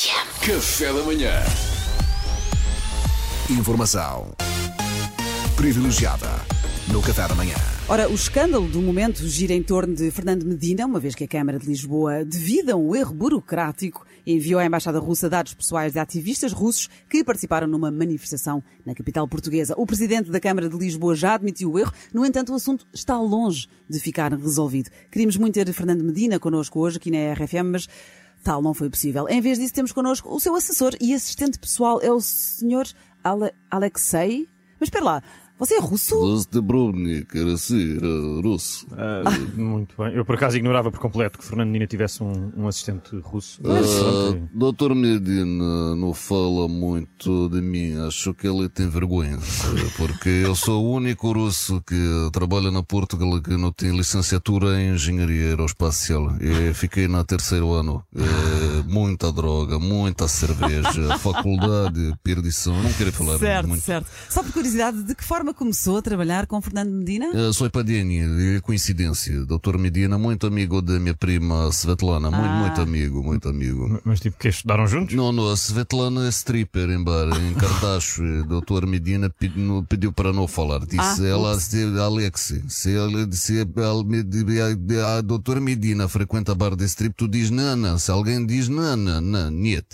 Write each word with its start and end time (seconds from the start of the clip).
Café 0.00 0.92
da 0.92 1.02
manhã. 1.02 1.32
Informação 3.50 4.30
privilegiada 5.56 6.28
no 6.92 7.02
Café 7.02 7.26
da 7.26 7.34
Manhã. 7.34 7.56
Ora, 7.88 8.08
o 8.08 8.14
escândalo 8.14 8.68
do 8.68 8.80
momento 8.80 9.26
gira 9.26 9.52
em 9.52 9.60
torno 9.60 9.96
de 9.96 10.08
Fernando 10.12 10.44
Medina, 10.44 10.86
uma 10.86 11.00
vez 11.00 11.16
que 11.16 11.24
a 11.24 11.28
Câmara 11.28 11.58
de 11.58 11.66
Lisboa, 11.66 12.24
devido 12.24 12.70
a 12.70 12.76
um 12.76 12.94
erro 12.94 13.12
burocrático, 13.12 14.06
enviou 14.24 14.60
à 14.60 14.64
Embaixada 14.64 15.00
Russa 15.00 15.28
dados 15.28 15.52
pessoais 15.52 15.94
de 15.94 15.98
ativistas 15.98 16.52
russos 16.52 16.88
que 17.10 17.24
participaram 17.24 17.66
numa 17.66 17.90
manifestação 17.90 18.62
na 18.86 18.94
capital 18.94 19.26
portuguesa. 19.26 19.74
O 19.76 19.84
Presidente 19.84 20.30
da 20.30 20.38
Câmara 20.38 20.68
de 20.68 20.78
Lisboa 20.78 21.16
já 21.16 21.34
admitiu 21.34 21.72
o 21.72 21.78
erro, 21.78 21.92
no 22.14 22.24
entanto, 22.24 22.52
o 22.52 22.54
assunto 22.54 22.86
está 22.94 23.20
longe 23.20 23.66
de 23.90 23.98
ficar 23.98 24.32
resolvido. 24.32 24.90
Queríamos 25.10 25.36
muito 25.36 25.54
ter 25.54 25.72
Fernando 25.72 26.04
Medina 26.04 26.38
connosco 26.38 26.78
hoje 26.78 26.98
aqui 26.98 27.10
na 27.10 27.32
RFM, 27.32 27.72
mas 27.72 27.88
tal 28.42 28.62
não 28.62 28.74
foi 28.74 28.88
possível. 28.90 29.28
Em 29.28 29.40
vez 29.40 29.58
disso, 29.58 29.74
temos 29.74 29.92
connosco 29.92 30.34
o 30.34 30.40
seu 30.40 30.54
assessor 30.54 30.94
e 31.00 31.14
assistente 31.14 31.58
pessoal, 31.58 32.00
é 32.02 32.10
o 32.10 32.20
Sr. 32.20 32.86
Ale 33.22 33.52
Alexei. 33.70 34.48
Mas 34.78 34.88
espera 34.88 35.04
lá, 35.04 35.22
você 35.58 35.74
é 35.74 35.80
russo? 35.80 36.18
Russo. 38.42 38.86
Ah, 38.92 39.22
muito 39.56 39.94
bem. 39.98 40.14
Eu 40.14 40.24
por 40.24 40.34
acaso 40.36 40.56
ignorava 40.56 40.90
por 40.90 41.00
completo 41.00 41.38
que 41.38 41.44
Fernando 41.44 41.70
Nina 41.70 41.86
tivesse 41.86 42.22
um, 42.22 42.52
um 42.56 42.68
assistente 42.68 43.16
russo. 43.22 43.60
Ah, 43.64 44.30
pronto, 44.30 44.48
Doutor 44.54 44.94
Medina 44.94 45.94
não 45.96 46.14
fala 46.14 46.68
muito 46.68 47.48
de 47.48 47.60
mim. 47.60 47.96
Acho 48.06 48.32
que 48.34 48.46
ele 48.46 48.68
tem 48.68 48.88
vergonha. 48.88 49.38
Porque 49.96 50.28
eu 50.28 50.54
sou 50.54 50.84
o 50.84 50.92
único 50.92 51.32
russo 51.32 51.80
que 51.86 51.96
trabalha 52.32 52.70
na 52.70 52.82
Portugal 52.82 53.40
que 53.40 53.56
não 53.56 53.72
tem 53.72 53.96
licenciatura 53.96 54.80
em 54.80 54.94
engenharia 54.94 55.48
aeroespacial. 55.48 56.36
E 56.40 56.72
fiquei 56.74 57.08
na 57.08 57.24
terceiro 57.24 57.72
ano. 57.72 58.02
É, 58.14 58.82
muita 58.88 59.32
droga, 59.32 59.78
muita 59.78 60.28
cerveja, 60.28 61.18
faculdade, 61.18 62.14
perdição. 62.22 62.80
Não 62.82 62.92
quero 62.92 63.12
falar 63.12 63.38
Certo, 63.38 63.68
muito. 63.68 63.82
certo. 63.82 64.06
Só 64.28 64.42
por 64.42 64.52
curiosidade, 64.52 65.02
de 65.02 65.14
que 65.14 65.24
forma 65.24 65.47
começou 65.54 65.98
a 65.98 66.02
trabalhar 66.02 66.46
com 66.46 66.60
Fernando 66.60 66.90
Medina? 66.90 67.26
Eh, 67.34 67.52
Sou 67.52 67.68
padrinho, 67.70 68.56
é 68.56 68.60
coincidência. 68.60 69.44
Doutor 69.44 69.78
Medina, 69.78 70.16
muito 70.18 70.46
amigo 70.46 70.80
da 70.82 70.98
minha 70.98 71.14
prima 71.14 71.68
Svetlana. 71.72 72.30
Muito, 72.30 72.44
Ah. 72.46 72.58
muito 72.60 72.80
amigo, 72.80 73.22
muito 73.22 73.48
amigo. 73.48 74.00
mas 74.04 74.20
tipo, 74.20 74.36
que 74.38 74.48
estudaram 74.48 74.86
juntos? 74.86 75.14
Não, 75.14 75.32
não, 75.32 75.50
a 75.50 75.56
Svetlana 75.56 76.26
é 76.26 76.28
stripper 76.30 76.90
em 76.90 77.02
bar, 77.02 77.28
em 77.40 77.54
Kardashian. 77.54 78.42
O 78.42 78.44
doutor 78.46 78.86
Medina 78.86 79.28
pedi- 79.30 79.58
não- 79.58 79.84
pediu 79.84 80.12
para 80.12 80.32
não 80.32 80.46
falar. 80.48 80.80
Disse 80.86 81.24
Ah, 81.24 81.28
ela, 81.28 81.54
ups. 81.54 81.64
se, 81.64 81.82
Alex, 81.98 82.54
se 82.68 82.94
ela 82.94 83.26
disse 83.26 83.60
a, 83.60 83.62
a, 83.62 85.60
Medina 85.60 86.08
frequenta 86.08 86.54
bar 86.54 86.74
de 86.76 86.84
strip, 86.84 87.14
tu 87.16 87.26
diz 87.28 87.50
nana. 87.50 87.98
Se 87.98 88.10
alguém 88.10 88.44
diz 88.46 88.68
nana, 88.68 89.20
não, 89.20 89.50
niet. 89.50 89.84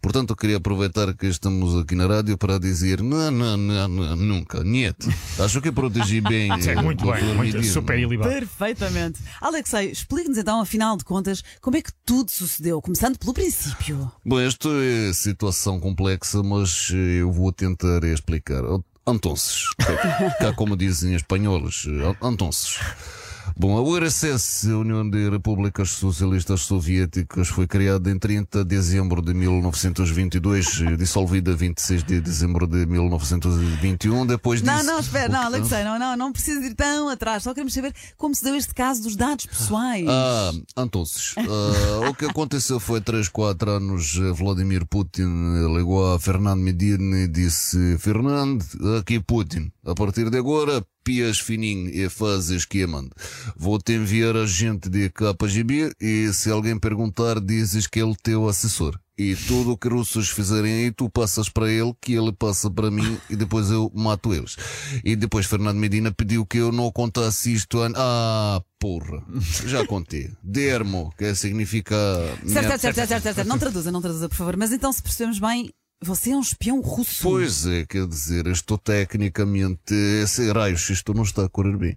Portanto, 0.00 0.30
eu 0.30 0.36
queria 0.36 0.56
aproveitar 0.56 1.12
que 1.14 1.26
estamos 1.26 1.76
aqui 1.76 1.94
na 1.94 2.06
rádio 2.06 2.38
para 2.38 2.58
dizer 2.58 3.02
não, 3.02 3.30
não, 3.30 3.56
não, 3.56 3.88
não, 3.88 4.16
nunca, 4.16 4.62
niet. 4.64 4.89
Acho 5.38 5.60
que 5.60 5.72
protegi 5.72 6.20
bem. 6.20 6.50
É 6.70 6.82
muito 6.82 7.04
bem, 7.10 7.34
muito, 7.34 7.64
super 7.64 7.98
ilibado. 7.98 8.30
Perfeitamente. 8.30 9.20
Alexei, 9.40 9.90
explique-nos 9.90 10.38
então, 10.38 10.60
afinal 10.60 10.96
de 10.96 11.04
contas, 11.04 11.42
como 11.60 11.76
é 11.76 11.82
que 11.82 11.90
tudo 12.04 12.30
sucedeu, 12.30 12.80
começando 12.80 13.18
pelo 13.18 13.32
princípio. 13.32 14.10
Bom, 14.24 14.38
esta 14.38 14.68
é 14.68 15.12
situação 15.12 15.80
complexa, 15.80 16.42
mas 16.42 16.90
eu 16.90 17.32
vou 17.32 17.50
tentar 17.52 18.04
explicar. 18.04 18.62
Antonces, 19.06 19.64
cá 20.38 20.52
como 20.52 20.76
dizem 20.76 21.12
em 21.12 21.16
espanhóis, 21.16 21.86
eh, 21.88 22.16
antonces. 22.22 22.78
Bom, 23.56 23.76
a 23.76 23.80
URSS, 23.82 24.70
a 24.70 24.78
União 24.78 25.08
de 25.08 25.28
Repúblicas 25.28 25.90
Socialistas 25.90 26.62
Soviéticas, 26.62 27.48
foi 27.48 27.66
criada 27.66 28.10
em 28.10 28.18
30 28.18 28.64
de 28.64 28.76
dezembro 28.76 29.20
de 29.20 29.34
1922, 29.34 30.80
eh, 30.80 30.96
dissolvida 30.96 31.54
26 31.54 32.02
de 32.04 32.20
dezembro 32.20 32.66
de 32.66 32.86
1921. 32.86 34.26
Depois 34.26 34.62
Não, 34.62 34.74
disso. 34.76 34.86
não, 34.86 34.98
espera, 35.00 35.28
O 35.28 35.32
não? 35.32 35.42
Alexei, 35.42 35.84
não, 35.84 35.98
não, 35.98 36.16
não 36.16 36.32
precisa 36.32 36.64
ir 36.64 36.74
tão 36.74 37.08
atrás. 37.08 37.42
Só 37.42 37.52
queremos 37.52 37.72
saber 37.74 37.94
como 38.16 38.34
se 38.34 38.42
deu 38.44 38.54
este 38.54 38.74
caso 38.74 39.02
dos 39.02 39.16
dados 39.16 39.46
pessoais. 39.46 40.06
Ah, 40.08 40.52
entonces, 40.78 41.34
ah, 41.38 42.08
o 42.08 42.14
que 42.14 42.24
aconteceu 42.24 42.80
foi 42.80 43.00
3, 43.00 43.28
4 43.28 43.70
anos 43.70 44.16
eh, 44.16 44.32
Vladimir 44.32 44.86
Putin 44.86 45.22
eh, 45.56 45.76
ligou 45.78 46.14
a 46.14 46.18
Fernando 46.18 46.60
Medina 46.60 47.18
e 47.20 47.28
disse 47.28 47.98
Fernando, 47.98 48.64
aqui 48.98 49.20
Putin, 49.20 49.70
a 49.84 49.94
partir 49.94 50.30
de 50.30 50.38
agora 50.38 50.84
pias 51.02 51.38
fininho 51.38 51.88
e 51.88 52.08
faz 52.08 52.50
esquema. 52.50 53.08
Vou-te 53.56 53.92
enviar 53.92 54.36
a 54.36 54.46
gente 54.46 54.88
de 54.88 55.10
KGB 55.10 55.92
e 56.00 56.32
se 56.32 56.50
alguém 56.50 56.78
perguntar 56.78 57.40
dizes 57.40 57.86
que 57.86 58.00
ele 58.00 58.12
é 58.12 58.22
teu 58.22 58.48
assessor. 58.48 58.98
E 59.18 59.36
tudo 59.36 59.72
o 59.72 59.76
que 59.76 59.86
russos 59.86 60.30
fizerem 60.30 60.72
aí, 60.72 60.90
tu 60.90 61.10
passas 61.10 61.46
para 61.50 61.70
ele, 61.70 61.92
que 62.00 62.14
ele 62.14 62.32
passa 62.32 62.70
para 62.70 62.90
mim 62.90 63.18
e 63.28 63.36
depois 63.36 63.70
eu 63.70 63.92
mato 63.94 64.32
eles. 64.32 64.56
E 65.04 65.14
depois 65.14 65.44
Fernando 65.44 65.76
Medina 65.76 66.10
pediu 66.10 66.46
que 66.46 66.56
eu 66.56 66.72
não 66.72 66.90
contasse 66.90 67.52
isto 67.52 67.82
a... 67.82 67.90
Ah, 67.94 68.62
porra. 68.78 69.22
Já 69.66 69.86
contei. 69.86 70.30
Dermo, 70.42 71.12
que 71.18 71.34
significa... 71.34 71.94
certo, 72.46 72.68
certo, 72.68 72.80
certo, 72.80 72.94
certo, 72.94 73.08
certo, 73.08 73.34
certo. 73.34 73.46
Não 73.46 73.58
traduza, 73.58 73.92
não 73.92 74.00
traduza, 74.00 74.26
por 74.26 74.36
favor. 74.36 74.56
Mas 74.56 74.72
então, 74.72 74.90
se 74.90 75.02
percebemos 75.02 75.38
bem, 75.38 75.70
você 76.02 76.30
é 76.30 76.36
um 76.36 76.40
espião 76.40 76.80
russo. 76.80 77.22
Pois 77.22 77.66
é, 77.66 77.84
quer 77.84 78.06
dizer, 78.06 78.46
estou 78.46 78.78
tecnicamente. 78.78 79.94
Esse 80.22 80.50
raios, 80.50 80.88
isto 80.88 81.12
não 81.12 81.22
está 81.22 81.44
a 81.44 81.48
correr 81.48 81.76
bem. 81.76 81.96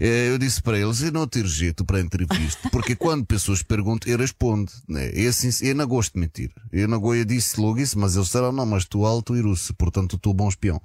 Eh, 0.00 0.28
Eu 0.30 0.38
disse 0.38 0.60
para 0.60 0.78
eles: 0.78 1.00
eu 1.02 1.12
não 1.12 1.26
ter 1.26 1.46
jeito 1.46 1.84
para 1.84 1.98
a 1.98 2.00
entrevista, 2.00 2.68
porque 2.70 2.96
quando 2.96 3.24
pessoas 3.24 3.62
perguntam, 3.62 4.10
eu 4.10 4.18
respondo. 4.18 4.70
Né? 4.88 5.10
Eu, 5.14 5.30
assim, 5.30 5.50
eu 5.64 5.74
não 5.74 5.86
gosto 5.86 6.14
de 6.14 6.20
mentir. 6.20 6.50
Eu 6.72 6.88
não 6.88 6.98
gosto, 6.98 7.18
eu 7.18 7.24
disse 7.24 7.60
logo 7.60 7.78
isso, 7.78 7.98
mas 7.98 8.16
eles 8.16 8.26
disseram: 8.26 8.50
não, 8.50 8.66
mas 8.66 8.84
tu 8.84 9.04
alto 9.06 9.36
e 9.36 9.40
russo, 9.40 9.72
portanto 9.74 10.18
tu 10.18 10.34
bom 10.34 10.48
espião. 10.48 10.80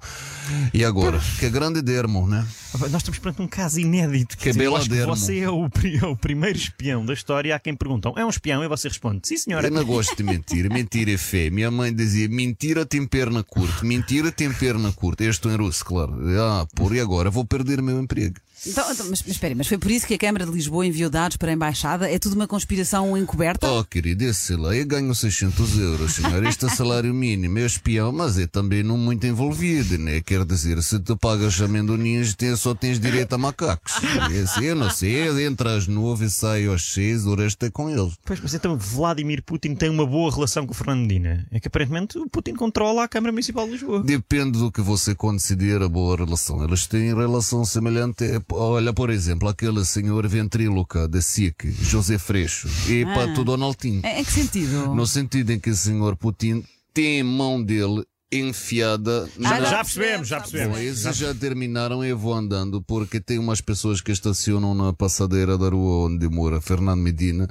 E 0.72 0.84
agora? 0.84 1.20
Que 1.38 1.50
grande 1.50 1.82
dermo, 1.82 2.26
né? 2.26 2.46
Nós 2.78 2.94
estamos 2.94 3.18
perante 3.18 3.42
um 3.42 3.48
caso 3.48 3.80
inédito. 3.80 4.36
Que 4.36 4.50
dizer, 4.50 4.64
eu 4.64 4.78
que 4.78 4.88
dermo. 4.88 5.16
você 5.16 5.40
é 5.40 5.50
o, 5.50 5.64
é 6.02 6.06
o 6.06 6.16
primeiro 6.16 6.56
espião 6.56 7.04
da 7.04 7.12
história 7.12 7.54
a 7.54 7.58
quem 7.58 7.74
perguntam. 7.74 8.14
É 8.16 8.24
um 8.24 8.30
espião? 8.30 8.62
E 8.62 8.68
você 8.68 8.88
responde, 8.88 9.26
sim 9.26 9.36
senhora. 9.36 9.66
Eu 9.66 9.72
não 9.72 9.84
gosto 9.84 10.14
de 10.16 10.22
mentir. 10.22 10.70
Mentira 10.70 11.10
é 11.10 11.18
fé. 11.18 11.50
Minha 11.50 11.70
mãe 11.70 11.92
dizia: 11.92 12.28
mentira 12.60 12.84
tem 12.84 13.06
perna 13.06 13.42
curta. 13.42 13.82
Mentira 13.82 14.30
tem 14.30 14.52
perna 14.52 14.92
curta. 14.92 15.24
Eu 15.24 15.30
estou 15.30 15.50
em 15.50 15.56
russo, 15.56 15.82
claro. 15.82 16.14
Ah, 16.38 16.66
por 16.76 16.94
e 16.94 17.00
agora? 17.00 17.30
Vou 17.30 17.42
perder 17.42 17.80
o 17.80 17.82
meu 17.82 17.98
emprego. 17.98 18.36
Então, 18.66 18.84
então, 18.92 19.06
mas, 19.08 19.22
mas 19.22 19.26
espere, 19.34 19.54
mas 19.54 19.66
foi 19.66 19.78
por 19.78 19.90
isso 19.90 20.06
que 20.06 20.14
a 20.14 20.18
Câmara 20.18 20.44
de 20.44 20.52
Lisboa 20.52 20.84
enviou 20.86 21.08
dados 21.08 21.36
para 21.36 21.50
a 21.50 21.54
Embaixada? 21.54 22.10
É 22.10 22.18
tudo 22.18 22.34
uma 22.34 22.46
conspiração 22.46 23.16
encoberta? 23.16 23.66
Oh, 23.70 23.82
querido, 23.84 24.22
esse 24.24 24.54
lá, 24.54 24.74
eu 24.76 24.84
ganho 24.86 25.14
600 25.14 25.78
euros, 25.78 26.14
senhor. 26.14 26.44
Este 26.44 26.66
é 26.66 26.68
salário 26.68 27.12
mínimo. 27.14 27.58
É 27.58 27.64
espião, 27.66 28.12
mas 28.12 28.38
é 28.38 28.46
também 28.46 28.82
não 28.82 28.98
muito 28.98 29.26
envolvido, 29.26 29.96
né? 29.98 30.20
Quer 30.20 30.44
dizer, 30.44 30.82
se 30.82 30.98
tu 31.00 31.16
pagas 31.16 31.60
amendoins, 31.60 32.34
tem- 32.34 32.54
só 32.56 32.74
tens 32.74 33.00
direito 33.00 33.32
a 33.34 33.38
macacos. 33.38 33.94
Esse, 34.32 34.64
eu 34.66 34.76
não 34.76 34.90
sei, 34.90 35.44
entra 35.46 35.76
às 35.76 35.86
nove 35.86 36.26
e 36.26 36.30
sai 36.30 36.66
às 36.66 36.82
seis, 36.82 37.24
o 37.26 37.34
resto 37.34 37.64
é 37.64 37.70
com 37.70 37.88
eles. 37.88 38.14
Pois, 38.24 38.40
mas 38.40 38.52
então 38.54 38.76
Vladimir 38.76 39.42
Putin 39.42 39.74
tem 39.74 39.88
uma 39.88 40.06
boa 40.06 40.30
relação 40.32 40.66
com 40.66 40.72
o 40.72 40.74
Fernando 40.74 41.00
Medina. 41.00 41.46
É 41.50 41.58
que 41.60 41.68
aparentemente 41.68 42.18
o 42.18 42.28
Putin 42.28 42.54
controla 42.54 43.04
a 43.04 43.08
Câmara 43.08 43.32
Municipal 43.32 43.64
de 43.66 43.72
Lisboa. 43.72 44.02
Depende 44.02 44.58
do 44.58 44.70
que 44.70 44.80
você 44.82 45.14
considera 45.14 45.88
boa 45.88 46.16
relação. 46.16 46.62
Eles 46.62 46.86
têm 46.86 47.14
relação 47.14 47.64
semelhante. 47.64 48.24
Olha, 48.52 48.92
por 48.92 49.10
exemplo, 49.10 49.48
aquele 49.48 49.84
senhor 49.84 50.26
ventríloca 50.26 51.06
da 51.08 51.20
SIC, 51.22 51.70
José 51.82 52.18
Freixo, 52.18 52.68
e 52.88 53.04
Ah. 53.04 53.14
para 53.14 53.40
o 53.40 53.44
Donaldinho. 53.44 54.00
Em, 54.04 54.24
que 54.24 54.30
sentido? 54.32 54.94
No 54.94 55.06
sentido 55.06 55.50
em 55.50 55.58
que 55.60 55.70
o 55.70 55.76
senhor 55.76 56.16
Putin 56.16 56.64
tem 56.92 57.22
mão 57.22 57.62
dele 57.62 58.04
enfiada 58.32 59.28
Ah, 59.38 59.48
Já, 59.48 59.60
não. 59.60 59.70
já 59.70 59.76
percebemos, 59.84 60.28
já 60.28 60.36
Bom, 60.36 60.42
percebemos. 60.42 60.78
esses 60.78 61.16
já 61.16 61.34
terminaram 61.34 62.04
e 62.04 62.10
eu 62.10 62.18
vou 62.18 62.32
andando 62.32 62.80
porque 62.80 63.18
tem 63.20 63.38
umas 63.38 63.60
pessoas 63.60 64.00
que 64.00 64.12
estacionam 64.12 64.72
na 64.74 64.92
passadeira 64.92 65.58
da 65.58 65.68
rua 65.68 66.06
onde 66.06 66.28
mora 66.28 66.60
Fernando 66.60 67.00
Medina 67.00 67.48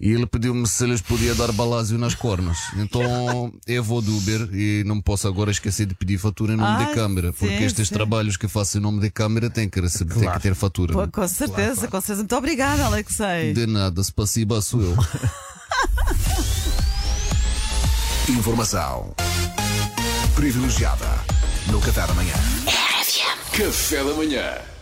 e 0.00 0.10
ele 0.12 0.24
pediu-me 0.26 0.66
se 0.66 0.82
eles 0.84 1.02
podiam 1.02 1.36
dar 1.36 1.52
balásio 1.52 1.98
nas 1.98 2.14
cornas. 2.14 2.56
Então 2.76 3.52
eu 3.66 3.82
vou 3.84 4.00
do 4.00 4.16
Uber 4.16 4.48
e 4.52 4.82
não 4.86 5.00
posso 5.00 5.26
agora 5.28 5.50
esquecer 5.50 5.84
de 5.86 5.94
pedir 5.94 6.16
fatura 6.18 6.52
em 6.54 6.56
nome 6.56 6.82
Ah, 6.82 6.84
de 6.86 6.94
câmara, 6.94 7.32
porque 7.32 7.58
sim, 7.58 7.64
estes 7.64 7.88
sim. 7.88 7.94
trabalhos 7.94 8.36
que 8.36 8.46
faço 8.48 8.78
em 8.78 8.80
nome 8.80 9.00
de 9.00 9.10
câmara 9.10 9.50
têm 9.50 9.68
que, 9.68 9.80
receber, 9.80 10.14
têm 10.14 10.30
que 10.30 10.40
ter 10.40 10.54
fatura. 10.54 10.92
Pô, 10.92 11.06
com 11.08 11.28
certeza, 11.28 11.86
com 11.88 12.00
certeza. 12.00 12.22
Muito 12.22 12.36
obrigada, 12.36 12.84
Alexei. 12.86 13.52
De 13.52 13.66
nada, 13.66 14.02
spasiba 14.02 14.60
sou 14.62 14.80
eu. 14.82 14.96
Informação 18.28 19.14
privilegiada 20.44 21.08
no 21.72 21.80
Café 21.80 22.06
da 22.06 22.12
Manhã. 22.12 22.34
Café 23.50 24.04
da 24.04 24.12
manhã. 24.12 24.73